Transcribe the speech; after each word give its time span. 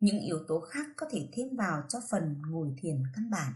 những 0.00 0.20
yếu 0.20 0.38
tố 0.48 0.60
khác 0.60 0.86
có 0.96 1.06
thể 1.10 1.28
thêm 1.32 1.56
vào 1.56 1.82
cho 1.88 2.00
phần 2.10 2.42
ngồi 2.50 2.74
thiền 2.78 3.02
căn 3.14 3.30
bản. 3.30 3.52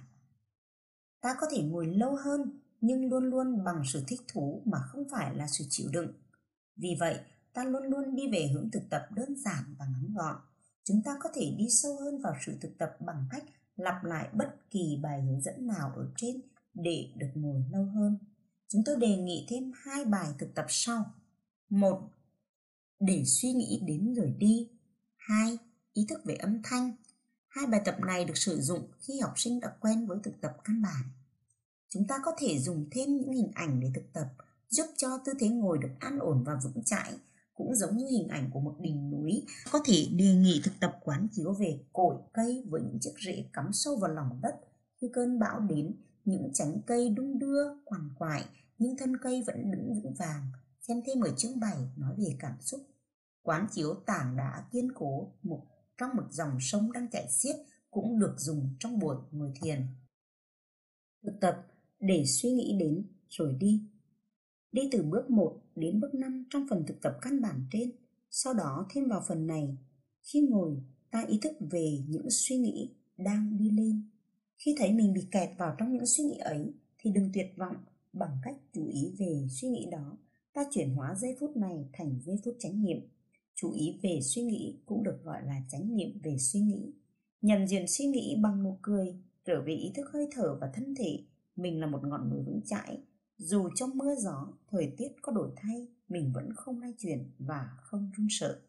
Ta 1.20 1.36
có 1.40 1.46
thể 1.50 1.62
ngồi 1.62 1.86
lâu 1.86 2.16
hơn, 2.16 2.60
nhưng 2.80 3.08
luôn 3.08 3.24
luôn 3.24 3.64
bằng 3.64 3.82
sự 3.92 4.04
thích 4.08 4.20
thú 4.32 4.62
mà 4.64 4.78
không 4.78 5.04
phải 5.10 5.34
là 5.34 5.46
sự 5.46 5.64
chịu 5.68 5.88
đựng. 5.92 6.12
Vì 6.76 6.96
vậy, 7.00 7.18
ta 7.52 7.64
luôn 7.64 7.82
luôn 7.82 8.16
đi 8.16 8.30
về 8.32 8.50
hướng 8.54 8.70
thực 8.70 8.82
tập 8.90 9.08
đơn 9.14 9.36
giản 9.36 9.74
và 9.78 9.86
ngắn 9.86 10.14
gọn. 10.14 10.36
Chúng 10.84 11.02
ta 11.02 11.16
có 11.20 11.30
thể 11.34 11.54
đi 11.58 11.66
sâu 11.70 11.96
hơn 11.96 12.20
vào 12.20 12.34
sự 12.46 12.56
thực 12.60 12.78
tập 12.78 12.96
bằng 13.00 13.24
cách 13.30 13.44
lặp 13.76 14.04
lại 14.04 14.28
bất 14.32 14.70
kỳ 14.70 14.98
bài 15.02 15.22
hướng 15.22 15.40
dẫn 15.40 15.66
nào 15.66 15.92
ở 15.96 16.06
trên 16.16 16.40
để 16.74 17.12
được 17.16 17.30
ngồi 17.34 17.64
lâu 17.72 17.84
hơn. 17.84 18.18
Chúng 18.68 18.82
tôi 18.86 18.96
đề 18.96 19.16
nghị 19.16 19.46
thêm 19.48 19.72
hai 19.74 20.04
bài 20.04 20.28
thực 20.38 20.54
tập 20.54 20.66
sau. 20.68 21.04
Một, 21.68 22.10
để 23.00 23.24
suy 23.26 23.52
nghĩ 23.52 23.82
đến 23.86 24.14
rồi 24.14 24.34
đi. 24.38 24.70
Hai 25.16 25.58
ý 25.92 26.06
thức 26.08 26.20
về 26.24 26.34
âm 26.34 26.60
thanh. 26.64 26.92
Hai 27.48 27.66
bài 27.66 27.80
tập 27.84 27.96
này 28.06 28.24
được 28.24 28.36
sử 28.36 28.60
dụng 28.60 28.90
khi 28.98 29.20
học 29.20 29.32
sinh 29.36 29.60
đã 29.60 29.72
quen 29.80 30.06
với 30.06 30.18
thực 30.22 30.40
tập 30.40 30.52
căn 30.64 30.82
bản. 30.82 31.02
Chúng 31.88 32.06
ta 32.06 32.18
có 32.24 32.32
thể 32.38 32.58
dùng 32.58 32.88
thêm 32.90 33.16
những 33.16 33.32
hình 33.32 33.50
ảnh 33.54 33.80
để 33.80 33.88
thực 33.94 34.12
tập, 34.12 34.26
giúp 34.68 34.86
cho 34.96 35.08
tư 35.24 35.32
thế 35.40 35.48
ngồi 35.48 35.78
được 35.78 35.90
an 36.00 36.18
ổn 36.18 36.44
và 36.46 36.60
vững 36.64 36.84
chãi, 36.84 37.12
cũng 37.54 37.74
giống 37.74 37.96
như 37.96 38.06
hình 38.06 38.28
ảnh 38.28 38.50
của 38.52 38.60
một 38.60 38.76
đỉnh 38.80 39.10
núi. 39.10 39.42
Có 39.72 39.80
thể 39.84 40.06
đề 40.16 40.34
nghị 40.34 40.60
thực 40.64 40.72
tập 40.80 40.98
quán 41.04 41.28
chiếu 41.32 41.52
về 41.52 41.80
cội 41.92 42.16
cây 42.32 42.64
với 42.68 42.82
những 42.82 42.98
chiếc 43.00 43.14
rễ 43.26 43.44
cắm 43.52 43.72
sâu 43.72 43.96
vào 43.96 44.10
lòng 44.10 44.40
đất 44.42 44.54
khi 45.00 45.08
cơn 45.12 45.38
bão 45.38 45.60
đến. 45.60 45.94
Những 46.24 46.52
nhánh 46.58 46.82
cây 46.86 47.08
đung 47.08 47.38
đưa, 47.38 47.64
quằn 47.84 48.10
quại, 48.18 48.44
nhưng 48.78 48.96
thân 48.96 49.16
cây 49.16 49.42
vẫn 49.46 49.70
đứng 49.70 49.94
vững 49.94 50.14
vàng. 50.14 50.50
Xem 50.80 51.02
thêm 51.06 51.20
ở 51.20 51.30
chương 51.36 51.60
7 51.60 51.76
nói 51.96 52.14
về 52.18 52.36
cảm 52.38 52.60
xúc. 52.60 52.80
Quán 53.42 53.66
chiếu 53.72 53.94
tảng 53.94 54.36
đá 54.36 54.64
kiên 54.72 54.92
cố, 54.94 55.32
một 55.42 55.62
trong 56.00 56.16
một 56.16 56.26
dòng 56.30 56.56
sông 56.60 56.92
đang 56.92 57.10
chảy 57.10 57.26
xiết 57.30 57.56
cũng 57.90 58.18
được 58.18 58.34
dùng 58.38 58.74
trong 58.78 58.98
buổi 58.98 59.16
ngồi 59.30 59.52
thiền. 59.62 59.86
Thực 61.22 61.40
tập, 61.40 61.66
để 62.00 62.24
suy 62.26 62.50
nghĩ 62.50 62.76
đến, 62.80 63.06
rồi 63.28 63.56
đi. 63.60 63.82
Đi 64.72 64.82
từ 64.92 65.02
bước 65.02 65.30
1 65.30 65.62
đến 65.76 66.00
bước 66.00 66.14
5 66.14 66.44
trong 66.50 66.66
phần 66.70 66.84
thực 66.86 67.02
tập 67.02 67.12
căn 67.22 67.40
bản 67.40 67.66
trên, 67.72 67.92
sau 68.30 68.54
đó 68.54 68.86
thêm 68.90 69.08
vào 69.08 69.22
phần 69.28 69.46
này. 69.46 69.76
Khi 70.22 70.40
ngồi, 70.50 70.82
ta 71.10 71.24
ý 71.28 71.38
thức 71.42 71.52
về 71.70 71.98
những 72.08 72.30
suy 72.30 72.56
nghĩ 72.56 72.90
đang 73.16 73.58
đi 73.58 73.70
lên. 73.70 74.02
Khi 74.58 74.74
thấy 74.78 74.92
mình 74.92 75.12
bị 75.12 75.26
kẹt 75.30 75.50
vào 75.58 75.74
trong 75.78 75.92
những 75.92 76.06
suy 76.06 76.24
nghĩ 76.24 76.38
ấy, 76.38 76.74
thì 76.98 77.10
đừng 77.10 77.30
tuyệt 77.34 77.52
vọng 77.56 77.76
bằng 78.12 78.38
cách 78.42 78.56
chú 78.72 78.86
ý 78.86 79.14
về 79.18 79.46
suy 79.50 79.68
nghĩ 79.68 79.86
đó. 79.92 80.18
Ta 80.52 80.64
chuyển 80.70 80.94
hóa 80.94 81.14
giây 81.14 81.36
phút 81.40 81.56
này 81.56 81.88
thành 81.92 82.20
giây 82.26 82.36
phút 82.44 82.56
chánh 82.58 82.82
niệm 82.82 82.98
chú 83.60 83.72
ý 83.72 83.98
về 84.02 84.20
suy 84.22 84.42
nghĩ 84.42 84.78
cũng 84.86 85.02
được 85.02 85.18
gọi 85.24 85.42
là 85.46 85.60
chánh 85.68 85.96
niệm 85.96 86.20
về 86.22 86.36
suy 86.38 86.60
nghĩ. 86.60 86.92
Nhận 87.42 87.68
diện 87.68 87.84
suy 87.88 88.06
nghĩ 88.06 88.36
bằng 88.42 88.62
nụ 88.62 88.78
cười, 88.82 89.14
trở 89.44 89.62
về 89.62 89.72
ý 89.72 89.92
thức 89.94 90.10
hơi 90.12 90.28
thở 90.32 90.58
và 90.60 90.70
thân 90.74 90.94
thể, 90.94 91.24
mình 91.56 91.80
là 91.80 91.86
một 91.86 92.00
ngọn 92.04 92.30
núi 92.30 92.42
vững 92.46 92.60
chãi. 92.66 93.02
Dù 93.38 93.68
trong 93.74 93.98
mưa 93.98 94.14
gió, 94.14 94.48
thời 94.70 94.94
tiết 94.96 95.08
có 95.22 95.32
đổi 95.32 95.50
thay, 95.56 95.88
mình 96.08 96.32
vẫn 96.34 96.52
không 96.56 96.80
lay 96.80 96.94
chuyển 96.98 97.30
và 97.38 97.76
không 97.82 98.10
run 98.16 98.26
sợ. 98.30 98.60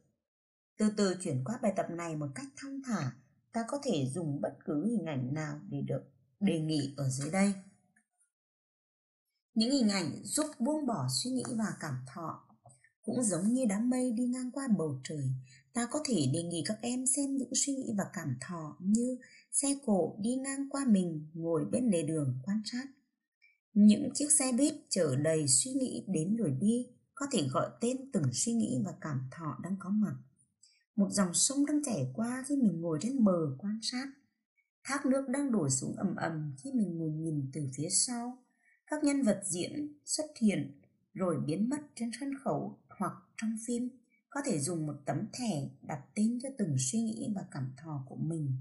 Từ 0.77 0.91
từ 0.97 1.15
chuyển 1.21 1.43
qua 1.45 1.59
bài 1.61 1.73
tập 1.75 1.85
này 1.89 2.15
một 2.15 2.27
cách 2.35 2.47
thong 2.57 2.81
thả, 2.85 3.11
ta 3.51 3.65
có 3.67 3.79
thể 3.83 4.09
dùng 4.13 4.41
bất 4.41 4.57
cứ 4.65 4.85
hình 4.85 5.05
ảnh 5.05 5.33
nào 5.33 5.59
để 5.69 5.81
được 5.81 6.03
đề 6.39 6.59
nghị 6.59 6.93
ở 6.97 7.09
dưới 7.09 7.31
đây. 7.31 7.53
Những 9.53 9.71
hình 9.71 9.89
ảnh 9.89 10.23
giúp 10.23 10.45
buông 10.59 10.85
bỏ 10.85 11.07
suy 11.23 11.31
nghĩ 11.31 11.43
và 11.57 11.73
cảm 11.79 11.95
thọ 12.13 12.50
cũng 13.03 13.23
giống 13.23 13.53
như 13.53 13.65
đám 13.69 13.89
mây 13.89 14.11
đi 14.11 14.27
ngang 14.27 14.51
qua 14.51 14.67
bầu 14.77 14.99
trời, 15.03 15.29
ta 15.73 15.87
có 15.91 15.99
thể 16.05 16.29
đề 16.33 16.43
nghị 16.43 16.63
các 16.65 16.77
em 16.81 17.05
xem 17.05 17.37
những 17.37 17.55
suy 17.55 17.73
nghĩ 17.73 17.93
và 17.97 18.03
cảm 18.13 18.37
thọ 18.41 18.77
như 18.79 19.17
xe 19.51 19.67
cộ 19.85 20.15
đi 20.19 20.35
ngang 20.35 20.69
qua 20.69 20.85
mình 20.87 21.27
ngồi 21.33 21.65
bên 21.65 21.89
lề 21.91 22.01
đường 22.01 22.39
quan 22.43 22.61
sát. 22.65 22.85
Những 23.73 24.09
chiếc 24.13 24.31
xe 24.31 24.51
buýt 24.51 24.73
chở 24.89 25.15
đầy 25.15 25.47
suy 25.47 25.71
nghĩ 25.71 26.03
đến 26.07 26.35
rồi 26.35 26.51
đi 26.59 26.87
có 27.15 27.27
thể 27.31 27.47
gọi 27.47 27.69
tên 27.81 28.11
từng 28.11 28.33
suy 28.33 28.53
nghĩ 28.53 28.81
và 28.85 28.93
cảm 29.01 29.19
thọ 29.31 29.59
đang 29.63 29.75
có 29.79 29.89
mặt. 29.89 30.15
Một 30.95 31.07
dòng 31.11 31.33
sông 31.33 31.65
đang 31.65 31.83
chảy 31.83 32.11
qua 32.13 32.43
khi 32.47 32.55
mình 32.55 32.81
ngồi 32.81 32.99
trên 33.01 33.23
bờ 33.23 33.55
quan 33.57 33.79
sát. 33.81 34.07
Thác 34.83 35.05
nước 35.05 35.29
đang 35.29 35.51
đổ 35.51 35.69
xuống 35.69 35.95
ầm 35.95 36.15
ầm 36.15 36.55
khi 36.57 36.71
mình 36.71 36.97
ngồi 36.97 37.11
nhìn 37.11 37.49
từ 37.53 37.67
phía 37.73 37.89
sau. 37.89 38.37
Các 38.87 39.03
nhân 39.03 39.21
vật 39.23 39.41
diễn 39.45 39.97
xuất 40.05 40.25
hiện 40.37 40.81
rồi 41.13 41.39
biến 41.45 41.69
mất 41.69 41.81
trên 41.95 42.11
sân 42.19 42.31
khấu 42.43 42.79
hoặc 42.97 43.13
trong 43.37 43.57
phim, 43.67 43.89
có 44.29 44.41
thể 44.45 44.59
dùng 44.59 44.87
một 44.87 44.95
tấm 45.05 45.17
thẻ 45.33 45.69
đặt 45.81 46.01
tên 46.15 46.39
cho 46.43 46.49
từng 46.57 46.75
suy 46.79 46.99
nghĩ 47.01 47.31
và 47.35 47.45
cảm 47.51 47.73
thọ 47.77 48.03
của 48.09 48.15
mình. 48.15 48.57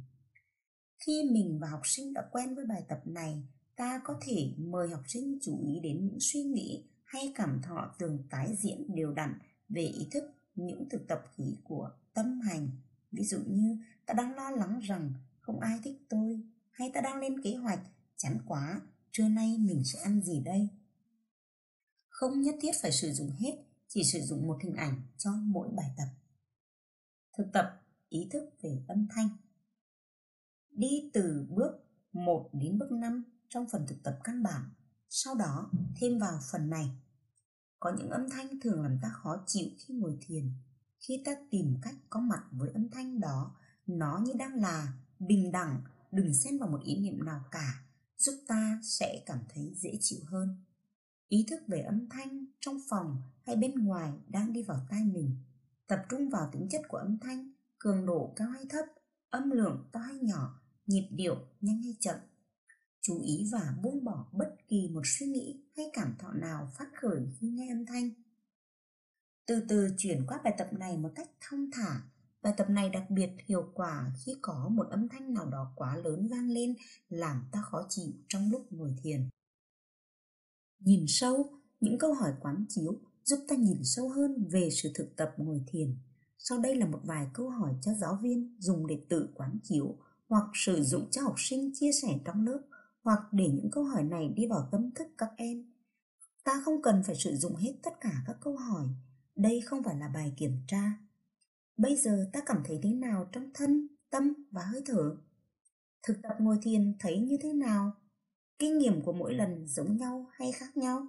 Khi 1.07 1.23
mình 1.33 1.59
và 1.61 1.69
học 1.69 1.81
sinh 1.85 2.13
đã 2.13 2.23
quen 2.33 2.55
với 2.55 2.65
bài 2.67 2.83
tập 2.89 3.01
này, 3.05 3.43
ta 3.77 4.01
có 4.05 4.21
thể 4.23 4.55
mời 4.59 4.89
học 4.89 5.03
sinh 5.07 5.39
chú 5.43 5.61
ý 5.61 5.81
đến 5.83 6.05
những 6.05 6.19
suy 6.21 6.43
nghĩ 6.43 6.85
hay 7.05 7.33
cảm 7.35 7.61
thọ 7.63 7.95
thường 7.99 8.19
tái 8.31 8.57
diễn 8.59 8.95
đều 8.95 9.13
đặn 9.13 9.39
về 9.69 9.83
ý 9.83 10.09
thức 10.11 10.25
những 10.55 10.89
thực 10.89 11.09
tập 11.09 11.23
khí 11.37 11.57
của 11.65 11.91
tâm 12.15 12.41
hành. 12.41 12.69
Ví 13.12 13.25
dụ 13.25 13.39
như, 13.47 13.77
ta 14.07 14.15
đang 14.15 14.35
lo 14.35 14.51
lắng 14.51 14.81
rằng 14.83 15.12
không 15.41 15.61
ai 15.61 15.79
thích 15.85 15.97
tôi 16.09 16.41
hay 16.71 16.91
ta 16.95 17.01
đang 17.01 17.17
lên 17.17 17.43
kế 17.43 17.55
hoạch, 17.55 17.81
chán 18.17 18.39
quá, 18.47 18.81
trưa 19.12 19.29
nay 19.29 19.59
mình 19.59 19.85
sẽ 19.85 20.01
ăn 20.01 20.23
gì 20.23 20.41
đây? 20.41 20.69
Không 22.09 22.41
nhất 22.41 22.55
thiết 22.61 22.73
phải 22.83 22.93
sử 22.93 23.12
dụng 23.12 23.31
hết 23.31 23.57
chỉ 23.93 24.05
sử 24.05 24.21
dụng 24.21 24.47
một 24.47 24.59
hình 24.62 24.75
ảnh 24.75 25.03
cho 25.19 25.31
mỗi 25.33 25.69
bài 25.77 25.91
tập. 25.97 26.09
Thực 27.39 27.47
tập 27.53 27.83
ý 28.09 28.28
thức 28.33 28.51
về 28.62 28.84
âm 28.89 29.06
thanh. 29.11 29.28
Đi 30.71 31.11
từ 31.12 31.47
bước 31.51 31.73
1 32.12 32.50
đến 32.53 32.79
bước 32.79 32.93
5 32.93 33.25
trong 33.49 33.67
phần 33.73 33.87
thực 33.87 34.03
tập 34.03 34.19
căn 34.25 34.43
bản, 34.43 34.71
sau 35.09 35.34
đó 35.34 35.71
thêm 35.97 36.19
vào 36.19 36.41
phần 36.53 36.71
này. 36.71 36.91
Có 37.81 37.93
những 37.99 38.11
âm 38.11 38.31
thanh 38.31 38.61
thường 38.61 38.83
làm 38.83 38.99
ta 39.03 39.09
khó 39.09 39.45
chịu 39.47 39.69
khi 39.79 39.95
ngồi 39.95 40.19
thiền, 40.21 40.53
khi 41.00 41.23
ta 41.25 41.33
tìm 41.50 41.77
cách 41.83 41.95
có 42.11 42.21
mặt 42.21 42.43
với 42.53 42.71
âm 42.71 42.91
thanh 42.91 43.21
đó, 43.21 43.56
nó 43.87 44.21
như 44.25 44.33
đang 44.39 44.55
là 44.55 44.93
bình 45.19 45.53
đẳng, 45.53 45.83
đừng 46.12 46.34
xen 46.34 46.59
vào 46.59 46.69
một 46.69 46.81
ý 46.84 46.97
niệm 46.97 47.25
nào 47.25 47.45
cả, 47.50 47.84
giúp 48.17 48.34
ta 48.47 48.81
sẽ 48.83 49.23
cảm 49.27 49.39
thấy 49.49 49.75
dễ 49.77 49.99
chịu 50.00 50.21
hơn. 50.27 50.65
Ý 51.29 51.47
thức 51.50 51.61
về 51.69 51.81
âm 51.81 52.09
thanh 52.09 52.47
trong 52.61 52.81
phòng 52.89 53.23
hay 53.50 53.56
bên 53.56 53.75
ngoài 53.84 54.12
đang 54.28 54.53
đi 54.53 54.62
vào 54.62 54.87
tai 54.91 55.05
mình, 55.05 55.37
tập 55.87 56.03
trung 56.09 56.28
vào 56.28 56.49
tính 56.53 56.69
chất 56.71 56.83
của 56.88 56.97
âm 56.97 57.19
thanh, 57.19 57.53
cường 57.78 58.06
độ 58.06 58.33
cao 58.37 58.49
hay 58.49 58.65
thấp, 58.69 58.84
âm 59.31 59.50
lượng 59.50 59.88
to 59.93 60.00
hay 60.00 60.19
nhỏ, 60.19 60.61
nhịp 60.87 61.09
điệu 61.11 61.37
nhanh 61.61 61.83
hay 61.83 61.97
chậm. 62.00 62.16
Chú 63.00 63.21
ý 63.21 63.49
và 63.53 63.75
buông 63.83 64.05
bỏ 64.05 64.27
bất 64.33 64.56
kỳ 64.69 64.88
một 64.88 65.03
suy 65.05 65.27
nghĩ 65.27 65.61
hay 65.77 65.91
cảm 65.93 66.15
thọ 66.19 66.33
nào 66.33 66.71
phát 66.75 66.88
khởi 67.00 67.27
khi 67.38 67.49
nghe 67.49 67.72
âm 67.72 67.87
thanh. 67.87 68.11
Từ 69.47 69.65
từ 69.69 69.94
chuyển 69.99 70.27
qua 70.27 70.41
bài 70.44 70.55
tập 70.59 70.69
này 70.72 70.99
một 70.99 71.11
cách 71.15 71.31
thong 71.41 71.71
thả, 71.72 72.00
bài 72.43 72.55
tập 72.56 72.71
này 72.71 72.91
đặc 72.91 73.05
biệt 73.11 73.31
hiệu 73.47 73.71
quả 73.75 74.12
khi 74.25 74.37
có 74.43 74.69
một 74.69 74.87
âm 74.91 75.09
thanh 75.09 75.34
nào 75.34 75.47
đó 75.47 75.72
quá 75.77 75.97
lớn 75.97 76.28
vang 76.31 76.50
lên, 76.50 76.75
làm 77.09 77.44
ta 77.53 77.62
khó 77.62 77.87
chịu 77.88 78.12
trong 78.28 78.50
lúc 78.50 78.72
ngồi 78.72 78.94
thiền. 79.03 79.28
Nhìn 80.78 81.05
sâu, 81.09 81.61
những 81.81 81.99
câu 81.99 82.15
hỏi 82.15 82.32
quán 82.41 82.65
chiếu 82.69 83.00
giúp 83.25 83.38
ta 83.48 83.56
nhìn 83.56 83.78
sâu 83.84 84.08
hơn 84.08 84.48
về 84.50 84.69
sự 84.70 84.91
thực 84.94 85.16
tập 85.16 85.34
ngồi 85.36 85.62
thiền. 85.66 85.97
Sau 86.38 86.58
đây 86.58 86.75
là 86.75 86.86
một 86.86 87.00
vài 87.04 87.26
câu 87.34 87.48
hỏi 87.50 87.75
cho 87.82 87.94
giáo 87.94 88.19
viên 88.22 88.56
dùng 88.58 88.86
để 88.86 89.00
tự 89.08 89.28
quán 89.34 89.58
chiếu 89.62 89.97
hoặc 90.28 90.44
sử 90.54 90.82
dụng 90.82 91.10
cho 91.10 91.22
học 91.22 91.34
sinh 91.38 91.70
chia 91.75 91.91
sẻ 92.03 92.08
trong 92.25 92.47
lớp 92.47 92.60
hoặc 93.03 93.20
để 93.32 93.48
những 93.48 93.70
câu 93.70 93.84
hỏi 93.84 94.03
này 94.03 94.28
đi 94.28 94.47
vào 94.47 94.69
tâm 94.72 94.91
thức 94.94 95.08
các 95.19 95.31
em. 95.36 95.72
Ta 96.44 96.62
không 96.64 96.82
cần 96.82 97.03
phải 97.06 97.14
sử 97.14 97.36
dụng 97.36 97.56
hết 97.56 97.72
tất 97.82 98.00
cả 98.00 98.12
các 98.26 98.36
câu 98.41 98.56
hỏi. 98.56 98.84
Đây 99.37 99.60
không 99.60 99.82
phải 99.82 99.97
là 99.97 100.08
bài 100.08 100.32
kiểm 100.37 100.56
tra. 100.66 100.92
Bây 101.76 101.97
giờ 101.97 102.31
ta 102.32 102.41
cảm 102.47 102.62
thấy 102.64 102.81
thế 102.82 102.92
nào 102.92 103.28
trong 103.32 103.50
thân, 103.55 103.87
tâm 104.11 104.32
và 104.50 104.62
hơi 104.62 104.82
thở? 104.87 105.16
Thực 106.02 106.23
tập 106.23 106.37
ngồi 106.38 106.58
thiền 106.62 106.94
thấy 106.99 107.20
như 107.20 107.37
thế 107.43 107.52
nào? 107.52 107.93
Kinh 108.58 108.78
nghiệm 108.78 109.02
của 109.02 109.12
mỗi 109.12 109.34
lần 109.34 109.66
giống 109.66 109.96
nhau 109.96 110.26
hay 110.32 110.52
khác 110.52 110.76
nhau? 110.76 111.06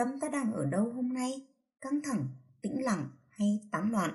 Tâm 0.00 0.20
ta 0.20 0.28
đang 0.28 0.52
ở 0.52 0.64
đâu 0.64 0.92
hôm 0.92 1.12
nay? 1.12 1.46
Căng 1.80 2.00
thẳng, 2.02 2.28
tĩnh 2.62 2.84
lặng 2.84 3.08
hay 3.28 3.60
tán 3.70 3.90
loạn? 3.90 4.14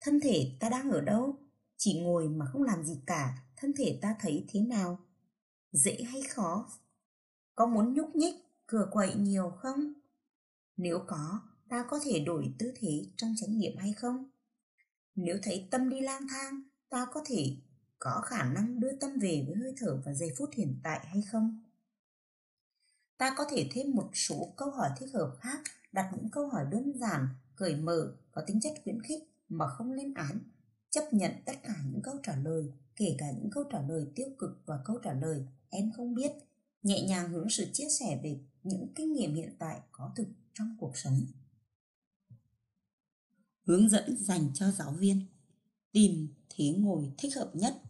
Thân 0.00 0.20
thể 0.20 0.56
ta 0.60 0.68
đang 0.68 0.90
ở 0.90 1.00
đâu? 1.00 1.38
Chỉ 1.76 2.00
ngồi 2.00 2.28
mà 2.28 2.46
không 2.46 2.62
làm 2.62 2.84
gì 2.84 3.00
cả, 3.06 3.38
thân 3.56 3.72
thể 3.76 3.98
ta 4.02 4.16
thấy 4.20 4.44
thế 4.48 4.60
nào? 4.60 4.98
Dễ 5.72 6.02
hay 6.02 6.22
khó? 6.22 6.70
Có 7.54 7.66
muốn 7.66 7.94
nhúc 7.94 8.16
nhích 8.16 8.34
cửa 8.66 8.88
quậy 8.92 9.14
nhiều 9.14 9.50
không? 9.50 9.92
Nếu 10.76 10.98
có, 11.06 11.40
ta 11.68 11.84
có 11.88 12.00
thể 12.04 12.20
đổi 12.20 12.54
tư 12.58 12.72
thế 12.76 13.06
trong 13.16 13.34
chánh 13.36 13.58
niệm 13.58 13.76
hay 13.78 13.92
không? 13.92 14.30
Nếu 15.14 15.38
thấy 15.42 15.68
tâm 15.70 15.88
đi 15.88 16.00
lang 16.00 16.26
thang, 16.28 16.62
ta 16.88 17.06
có 17.12 17.22
thể 17.26 17.56
có 17.98 18.22
khả 18.24 18.44
năng 18.44 18.80
đưa 18.80 18.96
tâm 19.00 19.10
về 19.20 19.44
với 19.46 19.56
hơi 19.56 19.74
thở 19.76 20.02
và 20.04 20.14
giây 20.14 20.30
phút 20.38 20.50
hiện 20.56 20.80
tại 20.82 21.06
hay 21.06 21.22
không? 21.32 21.62
Ta 23.18 23.34
có 23.36 23.44
thể 23.50 23.68
thêm 23.72 23.90
một 23.94 24.10
số 24.14 24.52
câu 24.56 24.70
hỏi 24.70 24.90
thích 24.98 25.10
hợp 25.14 25.36
khác 25.40 25.60
đặt 25.92 26.10
những 26.16 26.28
câu 26.30 26.48
hỏi 26.48 26.64
đơn 26.70 26.92
giản 26.98 27.28
cởi 27.56 27.76
mở 27.76 28.16
có 28.32 28.42
tính 28.46 28.60
chất 28.60 28.72
khuyến 28.84 29.02
khích 29.02 29.22
mà 29.48 29.68
không 29.68 29.92
lên 29.92 30.14
án. 30.14 30.38
Chấp 30.90 31.12
nhận 31.12 31.32
tất 31.44 31.52
cả 31.62 31.74
những 31.90 32.02
câu 32.02 32.14
trả 32.22 32.36
lời, 32.36 32.72
kể 32.96 33.16
cả 33.18 33.26
những 33.30 33.50
câu 33.50 33.64
trả 33.72 33.82
lời 33.82 34.06
tiêu 34.14 34.28
cực 34.38 34.62
và 34.66 34.78
câu 34.84 34.98
trả 35.04 35.12
lời 35.12 35.46
em 35.70 35.92
không 35.96 36.14
biết, 36.14 36.32
nhẹ 36.82 37.02
nhàng 37.02 37.28
hướng 37.28 37.50
sự 37.50 37.66
chia 37.72 37.88
sẻ 38.00 38.20
về 38.22 38.40
những 38.62 38.92
kinh 38.94 39.12
nghiệm 39.12 39.34
hiện 39.34 39.56
tại 39.58 39.80
có 39.92 40.12
thực 40.16 40.26
trong 40.54 40.76
cuộc 40.80 40.96
sống. 40.96 41.20
Hướng 43.66 43.88
dẫn 43.88 44.16
dành 44.16 44.50
cho 44.54 44.70
giáo 44.70 44.92
viên. 44.92 45.26
Tìm 45.92 46.28
thế 46.48 46.74
ngồi 46.78 47.12
thích 47.18 47.36
hợp 47.36 47.50
nhất. 47.54 47.82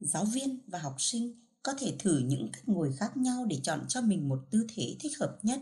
Giáo 0.00 0.24
viên 0.24 0.58
và 0.66 0.78
học 0.78 0.94
sinh 0.98 1.40
có 1.62 1.74
thể 1.78 1.96
thử 1.98 2.18
những 2.18 2.48
cách 2.52 2.68
ngồi 2.68 2.92
khác 2.92 3.16
nhau 3.16 3.44
để 3.44 3.60
chọn 3.62 3.84
cho 3.88 4.00
mình 4.00 4.28
một 4.28 4.46
tư 4.50 4.66
thế 4.74 4.96
thích 5.00 5.18
hợp 5.20 5.38
nhất 5.42 5.60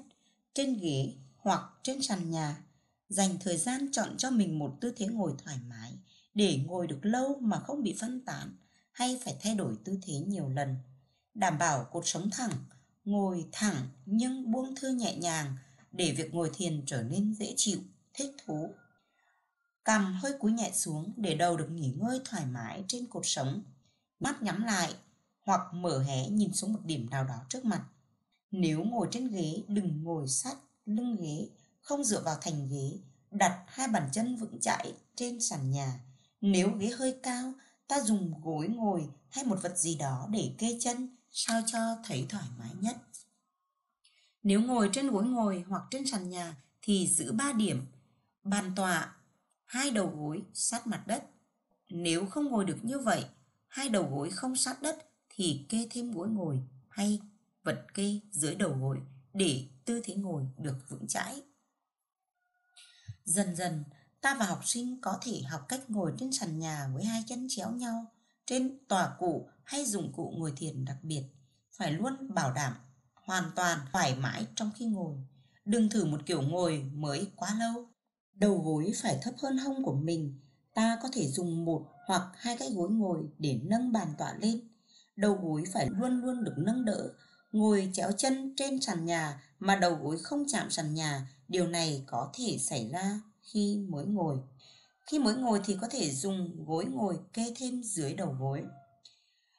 trên 0.55 0.79
ghế 0.79 1.13
hoặc 1.37 1.63
trên 1.83 2.03
sàn 2.03 2.31
nhà. 2.31 2.63
Dành 3.09 3.37
thời 3.41 3.57
gian 3.57 3.89
chọn 3.93 4.17
cho 4.17 4.31
mình 4.31 4.59
một 4.59 4.77
tư 4.81 4.93
thế 4.97 5.07
ngồi 5.07 5.33
thoải 5.45 5.59
mái 5.69 5.93
để 6.35 6.61
ngồi 6.67 6.87
được 6.87 6.99
lâu 7.03 7.39
mà 7.41 7.61
không 7.61 7.83
bị 7.83 7.97
phân 8.01 8.25
tán 8.25 8.57
hay 8.93 9.21
phải 9.25 9.37
thay 9.41 9.55
đổi 9.55 9.77
tư 9.85 9.99
thế 10.03 10.15
nhiều 10.15 10.49
lần. 10.49 10.77
Đảm 11.35 11.59
bảo 11.59 11.85
cột 11.85 12.07
sống 12.07 12.31
thẳng, 12.31 12.53
ngồi 13.05 13.47
thẳng 13.53 13.89
nhưng 14.07 14.51
buông 14.51 14.75
thư 14.77 14.91
nhẹ 14.91 15.17
nhàng 15.17 15.57
để 15.93 16.13
việc 16.13 16.35
ngồi 16.35 16.51
thiền 16.55 16.83
trở 16.87 17.03
nên 17.03 17.35
dễ 17.35 17.55
chịu, 17.57 17.79
thích 18.15 18.31
thú. 18.47 18.75
Cầm 19.85 20.19
hơi 20.23 20.33
cúi 20.39 20.53
nhẹ 20.53 20.71
xuống 20.75 21.13
để 21.17 21.35
đầu 21.35 21.57
được 21.57 21.71
nghỉ 21.71 21.93
ngơi 21.97 22.21
thoải 22.25 22.47
mái 22.47 22.85
trên 22.89 23.07
cột 23.07 23.23
sống. 23.27 23.63
Mắt 24.21 24.43
nhắm 24.43 24.65
lại 24.65 24.95
hoặc 25.51 25.75
mở 25.75 26.03
hé 26.03 26.29
nhìn 26.29 26.53
xuống 26.53 26.73
một 26.73 26.79
điểm 26.85 27.11
nào 27.11 27.25
đó 27.25 27.35
trước 27.49 27.65
mặt. 27.65 27.85
Nếu 28.51 28.85
ngồi 28.85 29.09
trên 29.11 29.29
ghế, 29.29 29.63
đừng 29.69 30.03
ngồi 30.05 30.29
sát 30.29 30.57
lưng 30.87 31.17
ghế, 31.21 31.49
không 31.81 32.05
dựa 32.05 32.21
vào 32.21 32.37
thành 32.41 32.69
ghế, 32.69 32.99
đặt 33.31 33.65
hai 33.67 33.89
bàn 33.89 34.09
chân 34.13 34.37
vững 34.37 34.61
chãi 34.61 34.93
trên 35.15 35.41
sàn 35.41 35.71
nhà. 35.71 36.01
Nếu 36.41 36.71
ghế 36.79 36.91
hơi 36.91 37.19
cao, 37.23 37.53
ta 37.89 38.01
dùng 38.01 38.41
gối 38.43 38.69
ngồi 38.69 39.09
hay 39.31 39.45
một 39.45 39.63
vật 39.63 39.79
gì 39.79 39.97
đó 39.97 40.29
để 40.31 40.55
kê 40.59 40.79
chân 40.81 41.17
sao 41.31 41.63
cho 41.67 41.79
thấy 42.05 42.27
thoải 42.29 42.45
mái 42.59 42.71
nhất. 42.81 42.97
Nếu 44.43 44.61
ngồi 44.61 44.91
trên 44.93 45.11
gối 45.11 45.25
ngồi 45.25 45.65
hoặc 45.69 45.83
trên 45.91 46.07
sàn 46.07 46.31
nhà 46.31 46.57
thì 46.83 47.07
giữ 47.07 47.33
3 47.33 47.53
điểm, 47.53 47.87
bàn 48.43 48.73
tọa, 48.77 49.17
hai 49.65 49.91
đầu 49.91 50.07
gối 50.17 50.43
sát 50.55 50.87
mặt 50.87 51.07
đất. 51.07 51.25
Nếu 51.89 52.27
không 52.27 52.45
ngồi 52.45 52.65
được 52.65 52.79
như 52.83 52.99
vậy, 52.99 53.25
hai 53.69 53.89
đầu 53.89 54.09
gối 54.11 54.31
không 54.31 54.57
sát 54.57 54.83
đất 54.83 55.10
thì 55.31 55.67
kê 55.69 55.87
thêm 55.91 56.13
gối 56.13 56.29
ngồi 56.29 56.63
hay 56.89 57.21
vật 57.63 57.87
kê 57.95 58.21
dưới 58.31 58.55
đầu 58.55 58.77
gối 58.81 58.99
để 59.35 59.69
tư 59.85 60.01
thế 60.05 60.15
ngồi 60.15 60.49
được 60.59 60.77
vững 60.89 61.07
chãi. 61.07 61.43
Dần 63.25 63.57
dần, 63.57 63.85
ta 64.21 64.37
và 64.39 64.47
học 64.47 64.61
sinh 64.65 65.01
có 65.01 65.19
thể 65.23 65.43
học 65.43 65.65
cách 65.69 65.91
ngồi 65.91 66.13
trên 66.19 66.33
sàn 66.33 66.59
nhà 66.59 66.91
với 66.95 67.05
hai 67.05 67.23
chân 67.27 67.47
chéo 67.49 67.71
nhau, 67.71 68.07
trên 68.47 68.79
tòa 68.89 69.17
cụ 69.19 69.49
hay 69.65 69.85
dụng 69.85 70.13
cụ 70.13 70.35
ngồi 70.39 70.53
thiền 70.57 70.85
đặc 70.85 70.97
biệt. 71.03 71.25
Phải 71.73 71.93
luôn 71.93 72.35
bảo 72.35 72.53
đảm 72.53 72.75
hoàn 73.15 73.51
toàn 73.57 73.79
thoải 73.93 74.15
mái 74.15 74.47
trong 74.55 74.71
khi 74.77 74.87
ngồi. 74.87 75.17
Đừng 75.65 75.89
thử 75.89 76.05
một 76.05 76.21
kiểu 76.27 76.43
ngồi 76.43 76.83
mới 76.95 77.33
quá 77.37 77.57
lâu. 77.59 77.89
Đầu 78.33 78.59
gối 78.59 78.93
phải 79.03 79.19
thấp 79.23 79.35
hơn 79.43 79.59
hông 79.59 79.85
của 79.85 79.95
mình. 79.95 80.41
Ta 80.75 80.99
có 81.03 81.09
thể 81.13 81.29
dùng 81.29 81.65
một 81.65 81.87
hoặc 82.07 82.29
hai 82.35 82.57
cái 82.57 82.71
gối 82.75 82.91
ngồi 82.91 83.29
để 83.39 83.61
nâng 83.65 83.93
bàn 83.93 84.09
tọa 84.19 84.35
lên. 84.35 84.61
Đầu 85.21 85.39
gối 85.43 85.65
phải 85.73 85.89
luôn 85.91 86.21
luôn 86.21 86.45
được 86.45 86.55
nâng 86.57 86.85
đỡ. 86.85 87.09
Ngồi 87.53 87.91
chéo 87.93 88.13
chân 88.13 88.55
trên 88.57 88.81
sàn 88.81 89.07
nhà 89.07 89.43
mà 89.59 89.77
đầu 89.77 89.95
gối 89.95 90.19
không 90.23 90.45
chạm 90.49 90.71
sàn 90.71 90.95
nhà, 90.95 91.29
điều 91.49 91.67
này 91.67 92.05
có 92.07 92.31
thể 92.35 92.59
xảy 92.59 92.89
ra 92.93 93.21
khi 93.43 93.79
mới 93.89 94.07
ngồi. 94.07 94.37
Khi 95.07 95.19
mới 95.19 95.35
ngồi 95.35 95.61
thì 95.65 95.77
có 95.81 95.89
thể 95.91 96.11
dùng 96.11 96.65
gối 96.67 96.85
ngồi 96.85 97.19
kê 97.33 97.55
thêm 97.57 97.83
dưới 97.83 98.15
đầu 98.15 98.37
gối. 98.41 98.65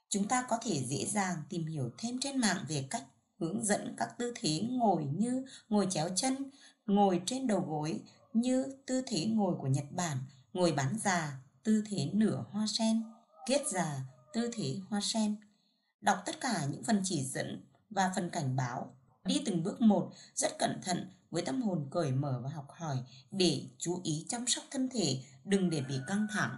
Chúng 0.09 0.27
ta 0.27 0.45
có 0.49 0.57
thể 0.61 0.83
dễ 0.83 1.05
dàng 1.05 1.37
tìm 1.49 1.65
hiểu 1.65 1.91
thêm 1.97 2.19
trên 2.19 2.37
mạng 2.37 2.65
về 2.67 2.87
cách 2.89 3.03
hướng 3.39 3.65
dẫn 3.65 3.95
các 3.97 4.09
tư 4.17 4.33
thế 4.35 4.61
ngồi 4.69 5.05
như 5.05 5.45
ngồi 5.69 5.87
chéo 5.89 6.09
chân, 6.15 6.51
ngồi 6.85 7.21
trên 7.25 7.47
đầu 7.47 7.59
gối 7.59 8.01
như 8.33 8.65
tư 8.85 9.01
thế 9.07 9.25
ngồi 9.25 9.55
của 9.59 9.67
Nhật 9.67 9.85
Bản, 9.91 10.17
ngồi 10.53 10.71
bán 10.71 10.97
già, 11.03 11.37
tư 11.63 11.83
thế 11.89 12.09
nửa 12.13 12.45
hoa 12.51 12.65
sen, 12.67 13.03
kết 13.45 13.61
già, 13.71 13.99
tư 14.33 14.49
thế 14.53 14.75
hoa 14.89 15.01
sen. 15.03 15.35
Đọc 16.01 16.23
tất 16.25 16.41
cả 16.41 16.65
những 16.71 16.83
phần 16.83 17.01
chỉ 17.03 17.23
dẫn 17.23 17.61
và 17.89 18.11
phần 18.15 18.29
cảnh 18.29 18.55
báo, 18.55 18.95
đi 19.25 19.41
từng 19.45 19.63
bước 19.63 19.81
một 19.81 20.11
rất 20.35 20.51
cẩn 20.59 20.81
thận 20.83 21.11
với 21.31 21.41
tâm 21.41 21.61
hồn 21.61 21.87
cởi 21.91 22.11
mở 22.11 22.41
và 22.43 22.49
học 22.49 22.67
hỏi 22.77 22.97
để 23.31 23.63
chú 23.77 24.01
ý 24.03 24.25
chăm 24.29 24.47
sóc 24.47 24.63
thân 24.71 24.89
thể, 24.89 25.23
đừng 25.45 25.69
để 25.69 25.81
bị 25.81 25.95
căng 26.07 26.27
thẳng. 26.31 26.57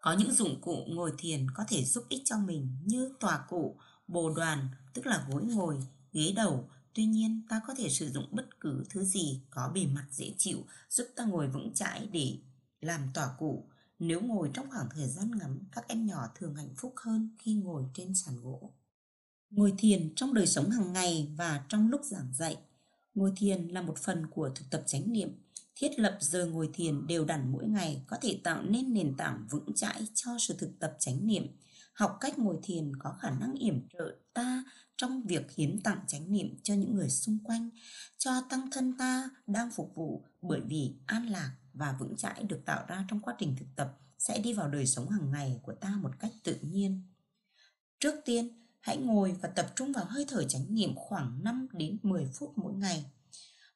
Có 0.00 0.12
những 0.12 0.32
dụng 0.32 0.60
cụ 0.60 0.84
ngồi 0.88 1.12
thiền 1.18 1.50
có 1.50 1.64
thể 1.68 1.84
giúp 1.84 2.04
ích 2.08 2.22
cho 2.24 2.38
mình 2.38 2.76
như 2.84 3.12
tòa 3.20 3.44
cụ, 3.48 3.76
bồ 4.08 4.30
đoàn, 4.30 4.68
tức 4.94 5.06
là 5.06 5.26
gối 5.30 5.42
ngồi, 5.42 5.86
ghế 6.12 6.32
đầu. 6.36 6.68
Tuy 6.94 7.04
nhiên, 7.04 7.42
ta 7.48 7.60
có 7.66 7.74
thể 7.78 7.88
sử 7.88 8.10
dụng 8.10 8.28
bất 8.30 8.60
cứ 8.60 8.84
thứ 8.90 9.04
gì 9.04 9.40
có 9.50 9.70
bề 9.74 9.86
mặt 9.86 10.06
dễ 10.10 10.34
chịu 10.38 10.64
giúp 10.90 11.06
ta 11.16 11.24
ngồi 11.24 11.48
vững 11.48 11.74
chãi 11.74 12.08
để 12.12 12.36
làm 12.80 13.10
tòa 13.14 13.28
cụ. 13.38 13.68
Nếu 13.98 14.20
ngồi 14.20 14.50
trong 14.54 14.70
khoảng 14.70 14.88
thời 14.90 15.08
gian 15.08 15.30
ngắn, 15.38 15.58
các 15.72 15.88
em 15.88 16.06
nhỏ 16.06 16.28
thường 16.34 16.54
hạnh 16.54 16.74
phúc 16.76 16.94
hơn 16.96 17.36
khi 17.38 17.54
ngồi 17.54 17.84
trên 17.94 18.14
sàn 18.14 18.40
gỗ. 18.42 18.72
Ngồi 19.50 19.74
thiền 19.78 20.12
trong 20.16 20.34
đời 20.34 20.46
sống 20.46 20.70
hàng 20.70 20.92
ngày 20.92 21.34
và 21.36 21.64
trong 21.68 21.90
lúc 21.90 22.00
giảng 22.04 22.32
dạy. 22.34 22.56
Ngồi 23.14 23.32
thiền 23.36 23.68
là 23.68 23.82
một 23.82 23.98
phần 23.98 24.26
của 24.26 24.50
thực 24.54 24.70
tập 24.70 24.82
chánh 24.86 25.12
niệm. 25.12 25.28
Thiết 25.74 25.98
lập 25.98 26.18
giờ 26.20 26.46
ngồi 26.46 26.70
thiền 26.72 27.06
đều 27.06 27.24
đặn 27.24 27.52
mỗi 27.52 27.66
ngày 27.66 28.04
có 28.06 28.16
thể 28.20 28.40
tạo 28.44 28.62
nên 28.62 28.94
nền 28.94 29.16
tảng 29.16 29.46
vững 29.50 29.74
chãi 29.74 30.06
cho 30.14 30.36
sự 30.38 30.54
thực 30.58 30.78
tập 30.78 30.96
chánh 30.98 31.26
niệm. 31.26 31.46
Học 31.92 32.16
cách 32.20 32.38
ngồi 32.38 32.58
thiền 32.62 32.96
có 32.98 33.16
khả 33.20 33.30
năng 33.30 33.54
yểm 33.54 33.88
trợ 33.88 34.16
ta 34.34 34.64
trong 34.96 35.22
việc 35.22 35.52
hiến 35.56 35.80
tặng 35.84 35.98
chánh 36.06 36.32
niệm 36.32 36.56
cho 36.62 36.74
những 36.74 36.94
người 36.94 37.08
xung 37.08 37.38
quanh, 37.44 37.70
cho 38.18 38.30
tăng 38.50 38.70
thân 38.70 38.96
ta 38.98 39.30
đang 39.46 39.70
phục 39.70 39.94
vụ 39.94 40.24
bởi 40.42 40.60
vì 40.60 40.94
an 41.06 41.26
lạc 41.26 41.52
và 41.78 41.96
vững 41.98 42.16
chãi 42.16 42.42
được 42.42 42.62
tạo 42.64 42.84
ra 42.88 43.04
trong 43.08 43.20
quá 43.20 43.34
trình 43.38 43.56
thực 43.58 43.66
tập 43.76 43.98
sẽ 44.18 44.38
đi 44.38 44.52
vào 44.52 44.68
đời 44.68 44.86
sống 44.86 45.08
hàng 45.08 45.30
ngày 45.30 45.60
của 45.62 45.74
ta 45.74 45.98
một 46.02 46.10
cách 46.18 46.32
tự 46.44 46.58
nhiên. 46.62 47.02
Trước 48.00 48.14
tiên, 48.24 48.48
hãy 48.80 48.96
ngồi 48.96 49.32
và 49.32 49.48
tập 49.48 49.66
trung 49.76 49.92
vào 49.92 50.04
hơi 50.04 50.24
thở 50.28 50.44
chánh 50.44 50.74
niệm 50.74 50.94
khoảng 50.96 51.44
5 51.44 51.68
đến 51.72 51.98
10 52.02 52.26
phút 52.34 52.58
mỗi 52.58 52.74
ngày. 52.74 53.04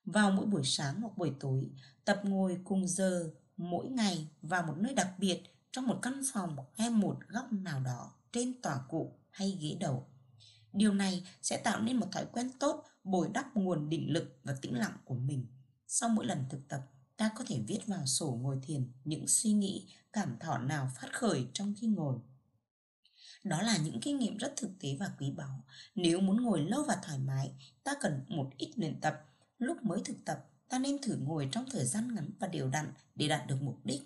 Vào 0.05 0.31
mỗi 0.31 0.47
buổi 0.47 0.63
sáng 0.65 1.01
hoặc 1.01 1.19
buổi 1.19 1.33
tối, 1.41 1.71
tập 2.05 2.21
ngồi 2.25 2.61
cùng 2.65 2.89
giờ 2.89 3.31
mỗi 3.57 3.89
ngày 3.89 4.29
vào 4.43 4.63
một 4.63 4.75
nơi 4.77 4.95
đặc 4.95 5.09
biệt 5.19 5.43
trong 5.73 5.87
một 5.87 5.99
căn 6.03 6.21
phòng 6.33 6.57
hay 6.75 6.91
một 6.91 7.19
góc 7.29 7.53
nào 7.53 7.81
đó 7.81 8.13
trên 8.33 8.61
tòa 8.63 8.79
cụ 8.89 9.19
hay 9.31 9.59
ghế 9.61 9.77
đầu. 9.81 10.07
Điều 10.73 10.95
này 10.95 11.27
sẽ 11.43 11.57
tạo 11.57 11.81
nên 11.81 11.97
một 11.97 12.07
thói 12.13 12.27
quen 12.33 12.51
tốt 12.61 12.85
bồi 13.05 13.29
đắp 13.35 13.57
nguồn 13.57 13.89
định 13.89 14.13
lực 14.13 14.39
và 14.45 14.57
tĩnh 14.63 14.79
lặng 14.79 14.97
của 15.05 15.15
mình. 15.15 15.47
Sau 15.87 16.09
mỗi 16.09 16.27
lần 16.27 16.45
thực 16.51 16.69
tập, 16.69 16.81
ta 17.23 17.31
có 17.35 17.45
thể 17.47 17.61
viết 17.67 17.79
vào 17.87 18.07
sổ 18.07 18.39
ngồi 18.43 18.59
thiền 18.63 18.93
những 19.05 19.29
suy 19.29 19.53
nghĩ, 19.53 19.87
cảm 20.13 20.37
thọ 20.41 20.59
nào 20.59 20.89
phát 21.01 21.09
khởi 21.13 21.47
trong 21.53 21.75
khi 21.81 21.87
ngồi. 21.87 22.17
Đó 23.45 23.63
là 23.63 23.77
những 23.77 24.01
kinh 24.01 24.19
nghiệm 24.19 24.37
rất 24.37 24.53
thực 24.57 24.71
tế 24.81 24.97
và 25.01 25.11
quý 25.19 25.31
báu. 25.31 25.65
Nếu 25.95 26.21
muốn 26.21 26.43
ngồi 26.43 26.61
lâu 26.61 26.85
và 26.89 26.97
thoải 27.03 27.19
mái, 27.19 27.53
ta 27.85 27.95
cần 28.01 28.25
một 28.29 28.51
ít 28.59 28.73
luyện 28.77 29.01
tập. 29.01 29.21
Lúc 29.59 29.85
mới 29.85 30.01
thực 30.05 30.25
tập, 30.25 30.49
ta 30.69 30.79
nên 30.79 31.03
thử 31.03 31.17
ngồi 31.17 31.49
trong 31.53 31.65
thời 31.71 31.85
gian 31.85 32.15
ngắn 32.15 32.31
và 32.39 32.47
đều 32.47 32.69
đặn 32.69 32.93
để 33.15 33.29
đạt 33.29 33.47
được 33.47 33.63
mục 33.63 33.81
đích. 33.85 34.03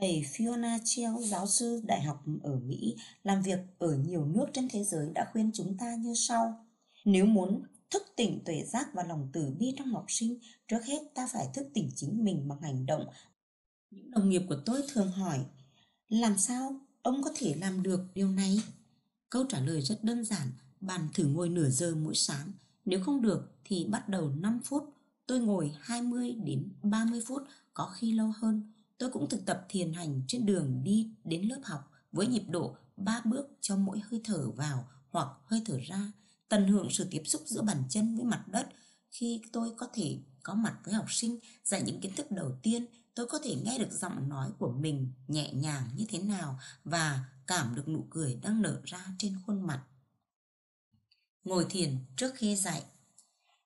Thầy 0.00 0.24
Fiona 0.32 0.78
Chiao, 0.84 1.22
giáo 1.22 1.46
sư 1.46 1.82
đại 1.84 2.02
học 2.02 2.24
ở 2.42 2.56
Mỹ, 2.56 2.96
làm 3.22 3.42
việc 3.42 3.58
ở 3.78 3.94
nhiều 3.94 4.24
nước 4.24 4.46
trên 4.52 4.68
thế 4.68 4.84
giới 4.84 5.10
đã 5.14 5.30
khuyên 5.32 5.50
chúng 5.54 5.76
ta 5.78 5.94
như 5.98 6.12
sau. 6.16 6.66
Nếu 7.04 7.26
muốn 7.26 7.62
thức 7.90 8.02
tỉnh 8.16 8.44
tuệ 8.44 8.64
giác 8.64 8.88
và 8.94 9.04
lòng 9.04 9.28
từ 9.32 9.54
bi 9.58 9.74
trong 9.78 9.92
học 9.92 10.04
sinh, 10.08 10.38
trước 10.68 10.84
hết 10.84 10.98
ta 11.14 11.28
phải 11.32 11.48
thức 11.54 11.66
tỉnh 11.74 11.90
chính 11.94 12.24
mình 12.24 12.48
bằng 12.48 12.62
hành 12.62 12.86
động. 12.86 13.06
Những 13.90 14.10
đồng 14.10 14.28
nghiệp 14.28 14.42
của 14.48 14.56
tôi 14.66 14.82
thường 14.92 15.10
hỏi, 15.10 15.44
làm 16.08 16.38
sao 16.38 16.80
ông 17.02 17.22
có 17.22 17.30
thể 17.36 17.54
làm 17.54 17.82
được 17.82 18.00
điều 18.14 18.30
này? 18.30 18.62
Câu 19.30 19.44
trả 19.48 19.60
lời 19.60 19.82
rất 19.82 20.04
đơn 20.04 20.24
giản, 20.24 20.52
bạn 20.80 21.08
thử 21.14 21.26
ngồi 21.26 21.48
nửa 21.48 21.68
giờ 21.68 21.94
mỗi 21.94 22.14
sáng. 22.14 22.52
Nếu 22.84 23.04
không 23.04 23.22
được 23.22 23.52
thì 23.64 23.84
bắt 23.84 24.08
đầu 24.08 24.28
5 24.28 24.60
phút. 24.64 24.84
Tôi 25.26 25.40
ngồi 25.40 25.74
20 25.80 26.32
đến 26.32 26.72
30 26.82 27.20
phút, 27.26 27.42
có 27.74 27.92
khi 27.94 28.12
lâu 28.12 28.32
hơn. 28.36 28.72
Tôi 28.98 29.10
cũng 29.10 29.28
thực 29.28 29.46
tập 29.46 29.66
thiền 29.68 29.92
hành 29.92 30.22
trên 30.28 30.46
đường 30.46 30.80
đi 30.84 31.10
đến 31.24 31.42
lớp 31.42 31.60
học 31.64 31.90
với 32.12 32.26
nhịp 32.26 32.44
độ 32.48 32.76
3 32.96 33.20
bước 33.24 33.48
cho 33.60 33.76
mỗi 33.76 34.00
hơi 34.00 34.20
thở 34.24 34.50
vào 34.50 34.88
hoặc 35.10 35.28
hơi 35.44 35.62
thở 35.64 35.78
ra, 35.82 36.12
tận 36.48 36.68
hưởng 36.68 36.90
sự 36.90 37.06
tiếp 37.10 37.22
xúc 37.24 37.42
giữa 37.46 37.62
bàn 37.62 37.82
chân 37.88 38.16
với 38.16 38.24
mặt 38.24 38.44
đất. 38.46 38.68
Khi 39.10 39.42
tôi 39.52 39.72
có 39.76 39.88
thể 39.94 40.18
có 40.42 40.54
mặt 40.54 40.78
với 40.84 40.94
học 40.94 41.06
sinh 41.08 41.38
dạy 41.64 41.82
những 41.82 42.00
kiến 42.00 42.14
thức 42.16 42.30
đầu 42.30 42.58
tiên, 42.62 42.86
tôi 43.14 43.26
có 43.26 43.38
thể 43.44 43.56
nghe 43.64 43.78
được 43.78 43.92
giọng 43.92 44.28
nói 44.28 44.50
của 44.58 44.72
mình 44.72 45.12
nhẹ 45.28 45.52
nhàng 45.52 45.90
như 45.96 46.04
thế 46.08 46.18
nào 46.18 46.58
và 46.84 47.24
cảm 47.46 47.74
được 47.74 47.88
nụ 47.88 48.06
cười 48.10 48.34
đang 48.42 48.62
nở 48.62 48.80
ra 48.84 49.06
trên 49.18 49.36
khuôn 49.46 49.66
mặt. 49.66 49.84
Ngồi 51.44 51.66
thiền 51.70 51.98
trước 52.16 52.34
khi 52.34 52.56
dạy 52.56 52.82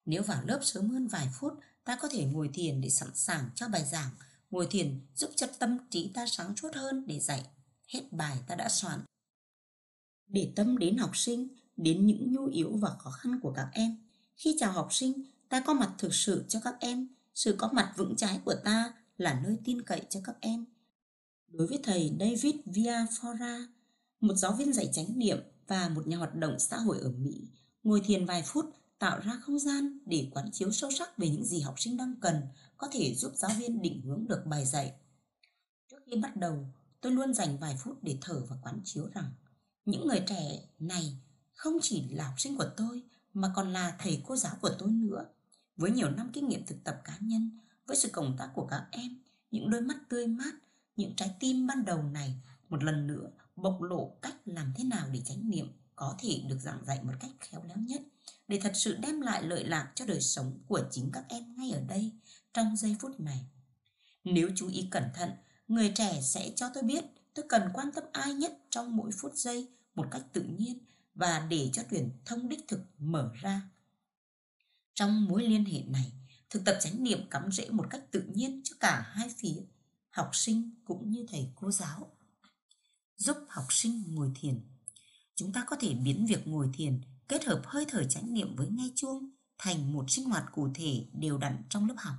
Nếu 0.07 0.23
vào 0.23 0.43
lớp 0.47 0.61
sớm 0.63 0.91
hơn 0.91 1.07
vài 1.07 1.29
phút, 1.41 1.53
ta 1.85 1.97
có 1.97 2.09
thể 2.09 2.25
ngồi 2.25 2.51
thiền 2.55 2.81
để 2.81 2.91
sẵn 2.91 3.09
sàng 3.15 3.51
cho 3.55 3.69
bài 3.69 3.85
giảng 3.85 4.11
Ngồi 4.53 4.67
thiền 4.71 5.01
giúp 5.15 5.31
cho 5.37 5.47
tâm 5.59 5.79
trí 5.91 6.11
ta 6.15 6.27
sáng 6.27 6.57
suốt 6.57 6.75
hơn 6.75 7.05
để 7.07 7.21
dạy 7.21 7.47
hết 7.89 8.13
bài 8.13 8.39
ta 8.47 8.55
đã 8.55 8.69
soạn. 8.69 9.01
Để 10.27 10.53
tâm 10.57 10.79
đến 10.79 10.97
học 10.97 11.17
sinh, 11.17 11.49
đến 11.77 12.07
những 12.07 12.33
nhu 12.33 12.47
yếu 12.47 12.77
và 12.77 12.91
khó 12.99 13.11
khăn 13.11 13.41
của 13.43 13.53
các 13.57 13.69
em. 13.73 13.97
Khi 14.37 14.57
chào 14.61 14.73
học 14.73 14.89
sinh, 14.91 15.13
ta 15.49 15.61
có 15.67 15.75
mặt 15.75 15.95
thực 15.99 16.15
sự 16.15 16.45
cho 16.49 16.61
các 16.65 16.77
em. 16.81 17.09
Sự 17.35 17.55
có 17.59 17.71
mặt 17.73 17.93
vững 17.97 18.17
trái 18.17 18.41
của 18.45 18.55
ta 18.65 18.93
là 19.19 19.41
nơi 19.45 19.57
tin 19.65 19.83
cậy 19.83 20.03
cho 20.11 20.21
các 20.25 20.37
em. 20.41 20.65
Đối 21.49 21.67
với 21.67 21.81
thầy 21.83 22.13
David 22.21 22.55
Viafora, 22.67 23.67
một 24.21 24.35
giáo 24.35 24.53
viên 24.53 24.73
dạy 24.73 24.89
chánh 24.93 25.19
niệm 25.19 25.39
và 25.67 25.89
một 25.89 26.07
nhà 26.07 26.17
hoạt 26.17 26.35
động 26.35 26.59
xã 26.59 26.77
hội 26.77 26.99
ở 27.01 27.11
Mỹ, 27.11 27.49
ngồi 27.83 28.01
thiền 28.05 28.27
vài 28.27 28.43
phút 28.47 28.65
tạo 28.99 29.21
ra 29.21 29.41
không 29.43 29.59
gian 29.59 29.99
để 30.07 30.31
quán 30.35 30.51
chiếu 30.53 30.73
sâu 30.73 30.91
sắc 30.91 31.19
về 31.19 31.29
những 31.29 31.45
gì 31.45 31.61
học 31.61 31.81
sinh 31.81 31.97
đang 31.97 32.15
cần 32.21 32.43
có 32.77 32.89
thể 32.93 33.15
giúp 33.15 33.33
giáo 33.37 33.51
viên 33.59 33.83
định 33.83 34.01
hướng 34.05 34.27
được 34.29 34.43
bài 34.47 34.67
dạy. 34.67 34.93
Trước 35.91 35.97
khi 36.07 36.17
bắt 36.17 36.37
đầu, 36.37 36.67
tôi 37.01 37.13
luôn 37.13 37.35
dành 37.35 37.59
vài 37.59 37.77
phút 37.79 37.99
để 38.03 38.19
thở 38.21 38.43
và 38.49 38.57
quán 38.63 38.81
chiếu 38.85 39.09
rằng 39.15 39.33
những 39.85 40.07
người 40.07 40.23
trẻ 40.27 40.69
này 40.79 41.17
không 41.63 41.79
chỉ 41.83 42.09
là 42.11 42.25
học 42.27 42.41
sinh 42.41 42.57
của 42.57 42.71
tôi 42.77 43.03
mà 43.35 43.53
còn 43.55 43.73
là 43.73 43.97
thầy 43.99 44.23
cô 44.27 44.37
giáo 44.37 44.53
của 44.61 44.71
tôi 44.79 44.91
nữa. 44.91 45.25
Với 45.77 45.91
nhiều 45.91 46.11
năm 46.11 46.31
kinh 46.33 46.49
nghiệm 46.49 46.67
thực 46.67 46.85
tập 46.85 47.01
cá 47.05 47.17
nhân, 47.21 47.59
với 47.87 47.97
sự 47.97 48.09
cộng 48.13 48.37
tác 48.39 48.51
của 48.55 48.67
các 48.67 48.87
em, 48.91 49.17
những 49.51 49.71
đôi 49.71 49.81
mắt 49.81 49.97
tươi 50.09 50.27
mát, 50.27 50.53
những 50.97 51.17
trái 51.17 51.35
tim 51.41 51.67
ban 51.67 51.85
đầu 51.85 52.03
này 52.03 52.35
một 52.69 52.85
lần 52.85 53.07
nữa 53.07 53.31
bộc 53.57 53.83
lộ 53.83 54.17
cách 54.23 54.37
làm 54.45 54.73
thế 54.77 54.85
nào 54.85 55.07
để 55.13 55.21
chánh 55.25 55.51
niệm 55.51 55.67
có 55.97 56.17
thể 56.19 56.43
được 56.49 56.59
giảng 56.61 56.85
dạy 56.85 56.99
một 57.03 57.13
cách 57.21 57.31
khéo 57.41 57.65
léo 57.69 57.77
nhất 57.77 58.01
để 58.49 58.61
thật 58.63 58.73
sự 58.75 58.97
đem 58.97 59.21
lại 59.21 59.43
lợi 59.43 59.65
lạc 59.65 59.93
cho 59.95 60.07
đời 60.07 60.21
sống 60.21 60.59
của 60.67 60.81
chính 60.91 61.11
các 61.13 61.25
em 61.29 61.57
ngay 61.57 61.71
ở 61.71 61.81
đây 61.81 62.13
trong 62.55 62.77
giây 62.77 62.97
phút 63.01 63.21
này. 63.21 63.47
Nếu 64.25 64.51
chú 64.57 64.69
ý 64.69 64.89
cẩn 64.91 65.05
thận, 65.15 65.31
người 65.69 65.93
trẻ 65.95 66.21
sẽ 66.23 66.53
cho 66.57 66.71
tôi 66.75 66.83
biết 66.83 67.05
tôi 67.35 67.45
cần 67.49 67.63
quan 67.75 67.93
tâm 67.93 68.05
ai 68.13 68.35
nhất 68.35 68.53
trong 68.71 68.97
mỗi 68.97 69.11
phút 69.21 69.35
giây 69.35 69.69
một 69.95 70.07
cách 70.11 70.23
tự 70.33 70.43
nhiên 70.43 70.79
và 71.15 71.47
để 71.51 71.71
cho 71.73 71.83
truyền 71.91 72.11
thông 72.25 72.49
đích 72.49 72.69
thực 72.69 72.81
mở 72.99 73.33
ra. 73.35 73.63
Trong 74.95 75.25
mối 75.25 75.43
liên 75.43 75.65
hệ 75.65 75.83
này, 75.83 76.13
thực 76.51 76.65
tập 76.65 76.79
chánh 76.81 77.05
niệm 77.05 77.31
cắm 77.31 77.53
rễ 77.53 77.71
một 77.71 77.87
cách 77.91 78.03
tự 78.11 78.23
nhiên 78.35 78.61
cho 78.65 78.77
cả 78.81 79.11
hai 79.13 79.29
phía, 79.39 79.57
học 80.11 80.31
sinh 80.33 80.71
cũng 80.85 81.11
như 81.11 81.27
thầy 81.29 81.53
cô 81.55 81.71
giáo. 81.71 82.17
Giúp 83.17 83.37
học 83.49 83.67
sinh 83.71 84.05
ngồi 84.09 84.33
thiền. 84.41 84.61
Chúng 85.35 85.53
ta 85.53 85.65
có 85.67 85.77
thể 85.81 85.95
biến 85.95 86.27
việc 86.27 86.47
ngồi 86.47 86.71
thiền 86.75 87.01
kết 87.29 87.45
hợp 87.45 87.63
hơi 87.65 87.87
thở 87.89 88.05
chánh 88.05 88.35
niệm 88.35 88.57
với 88.57 88.69
nghe 88.71 88.91
chuông 88.95 89.31
thành 89.59 89.93
một 89.93 90.11
sinh 90.11 90.25
hoạt 90.25 90.45
cụ 90.53 90.69
thể 90.75 91.07
đều 91.13 91.39
đặn 91.39 91.63
trong 91.71 91.89
lớp 91.89 91.95
học. 91.99 92.15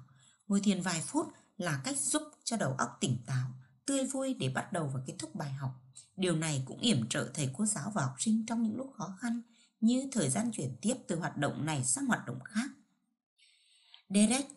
Ngồi 0.47 0.61
thiền 0.61 0.81
vài 0.81 1.03
phút 1.07 1.27
là 1.57 1.81
cách 1.83 1.99
giúp 1.99 2.21
cho 2.43 2.57
đầu 2.57 2.75
óc 2.77 2.97
tỉnh 2.99 3.17
táo, 3.25 3.47
tươi 3.85 4.05
vui 4.05 4.33
để 4.33 4.49
bắt 4.49 4.73
đầu 4.73 4.91
và 4.93 4.99
kết 5.05 5.13
thúc 5.19 5.35
bài 5.35 5.51
học. 5.51 5.82
Điều 6.17 6.35
này 6.35 6.63
cũng 6.65 6.79
yểm 6.79 7.09
trợ 7.09 7.29
thầy 7.33 7.49
cô 7.57 7.65
giáo 7.65 7.91
và 7.95 8.01
học 8.01 8.15
sinh 8.19 8.45
trong 8.45 8.63
những 8.63 8.77
lúc 8.77 8.93
khó 8.97 9.17
khăn 9.19 9.41
như 9.81 10.09
thời 10.11 10.29
gian 10.29 10.51
chuyển 10.51 10.75
tiếp 10.81 10.95
từ 11.07 11.15
hoạt 11.15 11.37
động 11.37 11.65
này 11.65 11.83
sang 11.83 12.05
hoạt 12.05 12.25
động 12.25 12.39
khác. 12.43 12.69
Derek 14.09 14.47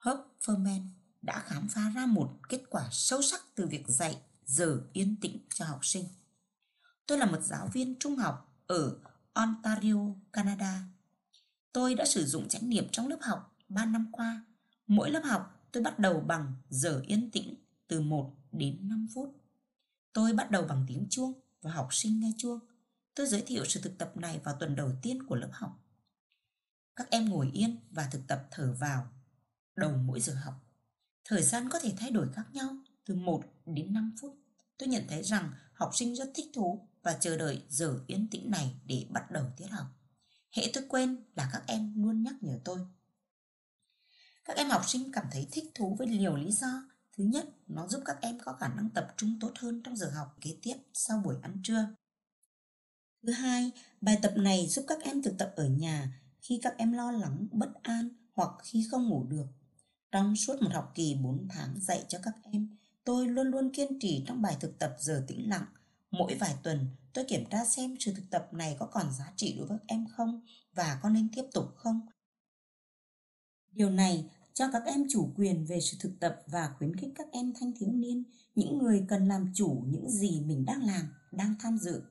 Hofferman 0.00 0.88
đã 1.22 1.38
khám 1.46 1.68
phá 1.68 1.92
ra 1.94 2.06
một 2.06 2.38
kết 2.48 2.62
quả 2.70 2.88
sâu 2.92 3.22
sắc 3.22 3.40
từ 3.54 3.66
việc 3.66 3.84
dạy 3.88 4.16
giờ 4.46 4.80
yên 4.92 5.16
tĩnh 5.20 5.38
cho 5.54 5.64
học 5.64 5.84
sinh. 5.84 6.04
Tôi 7.06 7.18
là 7.18 7.26
một 7.26 7.40
giáo 7.42 7.68
viên 7.72 7.98
trung 7.98 8.16
học 8.16 8.62
ở 8.66 8.96
Ontario, 9.32 9.96
Canada. 10.32 10.82
Tôi 11.72 11.94
đã 11.94 12.04
sử 12.04 12.26
dụng 12.26 12.48
chánh 12.48 12.68
niệm 12.68 12.86
trong 12.92 13.08
lớp 13.08 13.18
học 13.20 13.56
3 13.68 13.84
năm 13.84 14.08
qua. 14.12 14.44
Mỗi 14.86 15.10
lớp 15.10 15.22
học 15.24 15.68
tôi 15.72 15.82
bắt 15.82 15.98
đầu 15.98 16.20
bằng 16.20 16.52
giờ 16.68 17.02
yên 17.06 17.30
tĩnh 17.30 17.54
từ 17.88 18.00
1 18.00 18.34
đến 18.52 18.88
5 18.88 19.06
phút. 19.14 19.43
Tôi 20.14 20.32
bắt 20.32 20.50
đầu 20.50 20.62
bằng 20.62 20.84
tiếng 20.88 21.06
chuông 21.10 21.32
và 21.62 21.70
học 21.72 21.88
sinh 21.90 22.20
nghe 22.20 22.32
chuông. 22.38 22.60
Tôi 23.14 23.26
giới 23.26 23.42
thiệu 23.46 23.64
sự 23.64 23.80
thực 23.80 23.98
tập 23.98 24.16
này 24.16 24.40
vào 24.44 24.56
tuần 24.60 24.76
đầu 24.76 24.92
tiên 25.02 25.26
của 25.26 25.34
lớp 25.34 25.50
học. 25.52 25.78
Các 26.96 27.10
em 27.10 27.30
ngồi 27.30 27.50
yên 27.52 27.78
và 27.90 28.08
thực 28.12 28.26
tập 28.28 28.46
thở 28.50 28.76
vào 28.80 29.08
đầu 29.76 29.96
mỗi 29.96 30.20
giờ 30.20 30.34
học. 30.34 30.54
Thời 31.24 31.42
gian 31.42 31.68
có 31.68 31.78
thể 31.78 31.94
thay 31.96 32.10
đổi 32.10 32.32
khác 32.32 32.44
nhau, 32.52 32.76
từ 33.04 33.14
1 33.14 33.44
đến 33.66 33.92
5 33.94 34.14
phút. 34.20 34.36
Tôi 34.78 34.88
nhận 34.88 35.04
thấy 35.08 35.22
rằng 35.22 35.52
học 35.72 35.90
sinh 35.94 36.14
rất 36.14 36.30
thích 36.34 36.50
thú 36.54 36.88
và 37.02 37.18
chờ 37.20 37.36
đợi 37.36 37.62
giờ 37.68 38.00
yên 38.06 38.28
tĩnh 38.30 38.50
này 38.50 38.74
để 38.86 39.06
bắt 39.10 39.30
đầu 39.30 39.44
tiết 39.56 39.66
học. 39.66 39.86
Hệ 40.56 40.70
tôi 40.74 40.84
quên 40.88 41.24
là 41.36 41.50
các 41.52 41.62
em 41.66 42.02
luôn 42.02 42.22
nhắc 42.22 42.34
nhở 42.40 42.58
tôi. 42.64 42.78
Các 44.44 44.56
em 44.56 44.70
học 44.70 44.82
sinh 44.86 45.12
cảm 45.12 45.26
thấy 45.32 45.48
thích 45.52 45.64
thú 45.74 45.96
với 45.98 46.06
nhiều 46.06 46.36
lý 46.36 46.52
do. 46.52 46.82
Thứ 47.16 47.24
nhất, 47.24 47.48
nó 47.66 47.88
giúp 47.88 48.02
các 48.04 48.16
em 48.20 48.38
có 48.44 48.52
khả 48.52 48.68
năng 48.68 48.90
tập 48.90 49.14
trung 49.16 49.38
tốt 49.40 49.52
hơn 49.58 49.82
trong 49.84 49.96
giờ 49.96 50.10
học 50.14 50.36
kế 50.40 50.56
tiếp 50.62 50.74
sau 50.92 51.22
buổi 51.24 51.36
ăn 51.42 51.60
trưa. 51.62 51.88
Thứ 53.26 53.32
hai, 53.32 53.70
bài 54.00 54.18
tập 54.22 54.32
này 54.36 54.66
giúp 54.68 54.84
các 54.88 55.02
em 55.02 55.22
thực 55.22 55.38
tập 55.38 55.52
ở 55.56 55.68
nhà 55.68 56.20
khi 56.40 56.60
các 56.62 56.74
em 56.78 56.92
lo 56.92 57.12
lắng, 57.12 57.46
bất 57.52 57.74
an 57.82 58.08
hoặc 58.32 58.50
khi 58.62 58.86
không 58.90 59.08
ngủ 59.08 59.24
được. 59.28 59.46
Trong 60.12 60.36
suốt 60.36 60.62
một 60.62 60.70
học 60.72 60.92
kỳ 60.94 61.14
4 61.22 61.48
tháng 61.50 61.80
dạy 61.80 62.04
cho 62.08 62.18
các 62.22 62.34
em, 62.42 62.76
tôi 63.04 63.28
luôn 63.28 63.46
luôn 63.46 63.70
kiên 63.72 63.98
trì 64.00 64.24
trong 64.26 64.42
bài 64.42 64.56
thực 64.60 64.78
tập 64.78 64.96
giờ 64.98 65.24
tĩnh 65.28 65.48
lặng– 65.48 65.66
Mỗi 66.18 66.34
vài 66.34 66.54
tuần, 66.62 66.86
tôi 67.12 67.24
kiểm 67.28 67.44
tra 67.50 67.64
xem 67.64 67.96
sự 68.00 68.12
thực 68.16 68.30
tập 68.30 68.48
này 68.52 68.76
có 68.78 68.86
còn 68.86 69.12
giá 69.12 69.32
trị 69.36 69.54
đối 69.58 69.66
với 69.66 69.78
các 69.78 69.84
em 69.86 70.06
không 70.16 70.40
và 70.72 70.98
có 71.02 71.08
nên 71.08 71.28
tiếp 71.36 71.44
tục 71.52 71.64
không. 71.76 72.00
Điều 73.70 73.90
này 73.90 74.24
cho 74.54 74.64
các 74.72 74.82
em 74.86 75.06
chủ 75.10 75.32
quyền 75.36 75.66
về 75.66 75.80
sự 75.80 75.96
thực 76.00 76.20
tập 76.20 76.42
và 76.46 76.74
khuyến 76.78 76.96
khích 76.96 77.10
các 77.14 77.26
em 77.32 77.52
thanh 77.60 77.72
thiếu 77.78 77.88
niên, 77.92 78.24
những 78.54 78.78
người 78.78 79.04
cần 79.08 79.28
làm 79.28 79.52
chủ 79.54 79.82
những 79.86 80.10
gì 80.10 80.40
mình 80.40 80.64
đang 80.64 80.82
làm, 80.82 81.08
đang 81.32 81.54
tham 81.60 81.78
dự. 81.78 82.02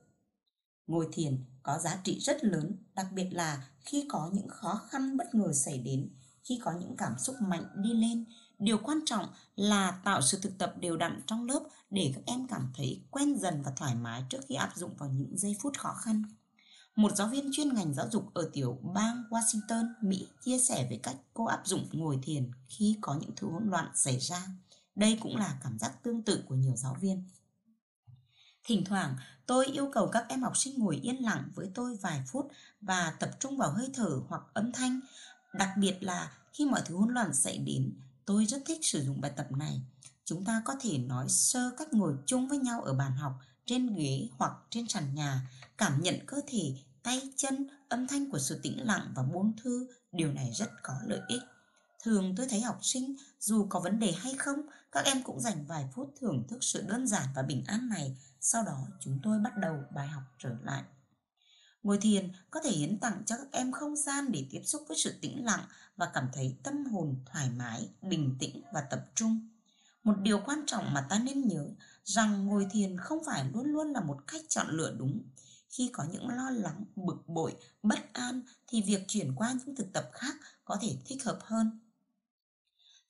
Ngồi 0.86 1.08
thiền 1.12 1.44
có 1.62 1.78
giá 1.78 2.00
trị 2.04 2.18
rất 2.20 2.44
lớn, 2.44 2.76
đặc 2.94 3.06
biệt 3.14 3.28
là 3.32 3.68
khi 3.80 4.06
có 4.08 4.30
những 4.32 4.48
khó 4.48 4.80
khăn 4.90 5.16
bất 5.16 5.34
ngờ 5.34 5.52
xảy 5.52 5.78
đến, 5.78 6.10
khi 6.42 6.60
có 6.62 6.72
những 6.80 6.96
cảm 6.96 7.18
xúc 7.18 7.36
mạnh 7.40 7.66
đi 7.76 7.92
lên, 7.92 8.24
Điều 8.58 8.78
quan 8.78 8.98
trọng 9.06 9.26
là 9.56 10.00
tạo 10.04 10.22
sự 10.22 10.38
thực 10.42 10.58
tập 10.58 10.74
đều 10.80 10.96
đặn 10.96 11.20
trong 11.26 11.44
lớp 11.44 11.62
để 11.90 12.12
các 12.14 12.22
em 12.26 12.46
cảm 12.48 12.72
thấy 12.76 13.04
quen 13.10 13.38
dần 13.38 13.62
và 13.62 13.72
thoải 13.76 13.94
mái 13.94 14.24
trước 14.30 14.38
khi 14.48 14.54
áp 14.54 14.72
dụng 14.76 14.94
vào 14.98 15.08
những 15.08 15.38
giây 15.38 15.56
phút 15.62 15.78
khó 15.78 15.94
khăn. 15.94 16.22
Một 16.96 17.16
giáo 17.16 17.28
viên 17.28 17.50
chuyên 17.52 17.74
ngành 17.74 17.94
giáo 17.94 18.08
dục 18.10 18.34
ở 18.34 18.50
tiểu 18.52 18.78
bang 18.94 19.24
Washington, 19.30 19.86
Mỹ 20.02 20.28
chia 20.44 20.58
sẻ 20.58 20.86
về 20.90 21.00
cách 21.02 21.16
cô 21.34 21.44
áp 21.44 21.62
dụng 21.64 21.88
ngồi 21.92 22.18
thiền 22.22 22.50
khi 22.68 22.98
có 23.00 23.14
những 23.20 23.30
thứ 23.36 23.50
hỗn 23.50 23.70
loạn 23.70 23.90
xảy 23.94 24.18
ra. 24.18 24.46
Đây 24.94 25.18
cũng 25.22 25.36
là 25.36 25.58
cảm 25.62 25.78
giác 25.78 26.02
tương 26.02 26.22
tự 26.22 26.44
của 26.48 26.54
nhiều 26.54 26.76
giáo 26.76 26.96
viên. 27.00 27.28
Thỉnh 28.64 28.84
thoảng, 28.84 29.16
tôi 29.46 29.66
yêu 29.66 29.90
cầu 29.92 30.08
các 30.12 30.24
em 30.28 30.42
học 30.42 30.56
sinh 30.56 30.78
ngồi 30.78 30.96
yên 30.96 31.16
lặng 31.16 31.50
với 31.54 31.70
tôi 31.74 31.96
vài 31.96 32.22
phút 32.26 32.48
và 32.80 33.14
tập 33.20 33.30
trung 33.40 33.56
vào 33.56 33.70
hơi 33.70 33.90
thở 33.94 34.20
hoặc 34.28 34.42
âm 34.54 34.72
thanh, 34.72 35.00
đặc 35.54 35.70
biệt 35.78 35.96
là 36.00 36.32
khi 36.52 36.66
mọi 36.66 36.82
thứ 36.84 36.96
hỗn 36.96 37.14
loạn 37.14 37.34
xảy 37.34 37.58
đến 37.58 37.94
Tôi 38.26 38.46
rất 38.46 38.62
thích 38.66 38.78
sử 38.82 39.04
dụng 39.04 39.20
bài 39.20 39.32
tập 39.36 39.46
này. 39.52 39.80
Chúng 40.24 40.44
ta 40.44 40.62
có 40.64 40.74
thể 40.80 40.98
nói 40.98 41.28
sơ 41.28 41.70
cách 41.78 41.92
ngồi 41.92 42.16
chung 42.26 42.48
với 42.48 42.58
nhau 42.58 42.82
ở 42.82 42.94
bàn 42.94 43.12
học, 43.12 43.32
trên 43.66 43.94
ghế 43.94 44.28
hoặc 44.38 44.52
trên 44.70 44.88
sàn 44.88 45.14
nhà, 45.14 45.40
cảm 45.78 46.02
nhận 46.02 46.26
cơ 46.26 46.40
thể, 46.46 46.74
tay 47.02 47.30
chân, 47.36 47.68
âm 47.88 48.06
thanh 48.06 48.30
của 48.30 48.38
sự 48.38 48.60
tĩnh 48.62 48.86
lặng 48.86 49.12
và 49.16 49.22
buông 49.22 49.52
thư, 49.62 49.88
điều 50.12 50.32
này 50.32 50.50
rất 50.54 50.70
có 50.82 50.94
lợi 51.06 51.20
ích. 51.28 51.42
Thường 52.02 52.34
tôi 52.36 52.46
thấy 52.50 52.60
học 52.60 52.78
sinh, 52.82 53.16
dù 53.40 53.66
có 53.68 53.80
vấn 53.80 53.98
đề 53.98 54.12
hay 54.12 54.34
không, 54.34 54.60
các 54.92 55.04
em 55.04 55.22
cũng 55.22 55.40
dành 55.40 55.66
vài 55.66 55.88
phút 55.94 56.14
thưởng 56.20 56.44
thức 56.48 56.64
sự 56.64 56.82
đơn 56.82 57.06
giản 57.06 57.26
và 57.34 57.42
bình 57.42 57.64
an 57.66 57.88
này. 57.88 58.16
Sau 58.40 58.62
đó 58.62 58.86
chúng 59.00 59.18
tôi 59.22 59.38
bắt 59.38 59.56
đầu 59.56 59.76
bài 59.94 60.08
học 60.08 60.22
trở 60.38 60.50
lại. 60.62 60.82
Ngồi 61.82 61.98
thiền 61.98 62.32
có 62.50 62.60
thể 62.64 62.70
hiến 62.70 62.98
tặng 62.98 63.22
cho 63.26 63.36
các 63.36 63.48
em 63.52 63.72
không 63.72 63.96
gian 63.96 64.32
để 64.32 64.46
tiếp 64.50 64.60
xúc 64.64 64.82
với 64.88 64.96
sự 64.96 65.14
tĩnh 65.20 65.44
lặng 65.44 65.64
và 65.96 66.10
cảm 66.14 66.28
thấy 66.32 66.56
tâm 66.62 66.84
hồn 66.86 67.16
thoải 67.26 67.50
mái, 67.50 67.88
bình 68.02 68.36
tĩnh 68.38 68.62
và 68.72 68.80
tập 68.80 69.06
trung. 69.14 69.48
Một 70.04 70.14
điều 70.22 70.40
quan 70.46 70.62
trọng 70.66 70.94
mà 70.94 71.06
ta 71.10 71.18
nên 71.18 71.48
nhớ 71.48 71.68
rằng 72.04 72.46
ngồi 72.46 72.66
thiền 72.70 72.98
không 72.98 73.24
phải 73.26 73.44
luôn 73.52 73.66
luôn 73.66 73.92
là 73.92 74.00
một 74.00 74.18
cách 74.26 74.42
chọn 74.48 74.66
lựa 74.70 74.94
đúng. 74.98 75.22
Khi 75.68 75.90
có 75.92 76.04
những 76.12 76.28
lo 76.28 76.50
lắng, 76.50 76.84
bực 76.96 77.28
bội, 77.28 77.56
bất 77.82 78.12
an 78.12 78.42
thì 78.66 78.82
việc 78.82 79.04
chuyển 79.08 79.34
qua 79.34 79.54
những 79.64 79.76
thực 79.76 79.92
tập 79.92 80.10
khác 80.12 80.34
có 80.64 80.78
thể 80.82 80.96
thích 81.04 81.24
hợp 81.24 81.38
hơn. 81.42 81.80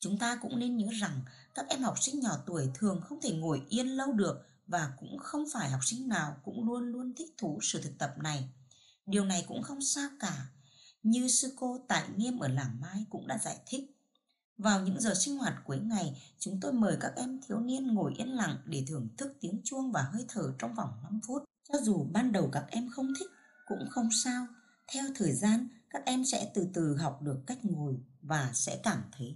Chúng 0.00 0.18
ta 0.18 0.36
cũng 0.36 0.58
nên 0.58 0.76
nhớ 0.76 0.86
rằng 1.00 1.20
các 1.54 1.66
em 1.68 1.82
học 1.82 2.02
sinh 2.02 2.20
nhỏ 2.20 2.36
tuổi 2.46 2.70
thường 2.74 3.00
không 3.04 3.20
thể 3.20 3.32
ngồi 3.32 3.62
yên 3.68 3.86
lâu 3.86 4.12
được 4.12 4.46
và 4.66 4.92
cũng 5.00 5.18
không 5.18 5.44
phải 5.52 5.70
học 5.70 5.80
sinh 5.84 6.08
nào 6.08 6.36
cũng 6.44 6.66
luôn 6.66 6.84
luôn 6.84 7.14
thích 7.14 7.34
thú 7.38 7.58
sự 7.62 7.82
thực 7.82 7.98
tập 7.98 8.14
này. 8.18 8.48
Điều 9.06 9.24
này 9.24 9.44
cũng 9.48 9.62
không 9.62 9.82
sao 9.82 10.08
cả. 10.20 10.46
Như 11.02 11.28
sư 11.28 11.52
cô 11.56 11.78
Tại 11.88 12.08
Nghiêm 12.16 12.38
ở 12.38 12.48
Làng 12.48 12.80
Mai 12.80 13.04
cũng 13.10 13.26
đã 13.26 13.38
giải 13.38 13.58
thích. 13.66 13.93
Vào 14.58 14.80
những 14.80 15.00
giờ 15.00 15.14
sinh 15.14 15.38
hoạt 15.38 15.54
cuối 15.64 15.78
ngày, 15.78 16.22
chúng 16.38 16.60
tôi 16.60 16.72
mời 16.72 16.96
các 17.00 17.12
em 17.16 17.40
thiếu 17.48 17.60
niên 17.60 17.94
ngồi 17.94 18.14
yên 18.16 18.28
lặng 18.28 18.56
để 18.64 18.84
thưởng 18.88 19.08
thức 19.18 19.36
tiếng 19.40 19.60
chuông 19.64 19.92
và 19.92 20.02
hơi 20.02 20.24
thở 20.28 20.52
trong 20.58 20.74
vòng 20.74 20.90
5 21.02 21.20
phút. 21.26 21.44
Cho 21.72 21.78
dù 21.82 22.06
ban 22.12 22.32
đầu 22.32 22.48
các 22.52 22.64
em 22.68 22.88
không 22.90 23.12
thích, 23.18 23.30
cũng 23.66 23.88
không 23.90 24.08
sao. 24.24 24.46
Theo 24.92 25.04
thời 25.14 25.32
gian, 25.32 25.68
các 25.90 26.02
em 26.06 26.24
sẽ 26.24 26.50
từ 26.54 26.68
từ 26.74 26.96
học 26.96 27.22
được 27.22 27.38
cách 27.46 27.64
ngồi 27.64 27.96
và 28.22 28.50
sẽ 28.52 28.80
cảm 28.82 29.02
thấy 29.18 29.32